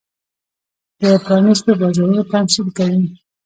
[0.99, 3.05] د پرانېستو بازارونو تمثیل کوي.